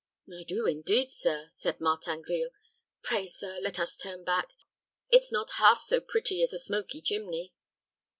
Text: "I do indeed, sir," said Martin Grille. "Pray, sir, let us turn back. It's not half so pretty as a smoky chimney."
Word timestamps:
"I 0.27 0.41
do 0.41 0.65
indeed, 0.65 1.11
sir," 1.11 1.51
said 1.53 1.79
Martin 1.79 2.23
Grille. 2.23 2.49
"Pray, 3.03 3.27
sir, 3.27 3.59
let 3.61 3.77
us 3.77 3.95
turn 3.95 4.23
back. 4.23 4.47
It's 5.11 5.31
not 5.31 5.51
half 5.59 5.83
so 5.83 5.99
pretty 5.99 6.41
as 6.41 6.53
a 6.53 6.57
smoky 6.57 7.03
chimney." 7.03 7.53